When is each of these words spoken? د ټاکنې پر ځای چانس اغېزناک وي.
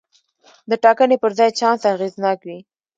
د 0.69 0.71
ټاکنې 0.83 1.17
پر 1.23 1.31
ځای 1.37 1.49
چانس 1.59 1.81
اغېزناک 1.93 2.39
وي. 2.47 2.57